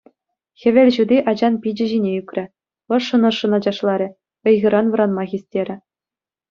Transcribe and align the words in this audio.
Хӗвел 0.61 0.89
ҫути 0.95 1.17
ачан 1.31 1.53
пичӗ 1.65 1.85
ҫине 1.91 2.11
ӳкрӗ, 2.21 2.45
ӑшшӑн-ӑшшӑн 2.99 3.51
ачашларӗ, 3.59 4.09
ыйхӑран 4.55 4.85
вӑранма 4.97 5.23
хистерӗ. 5.37 5.75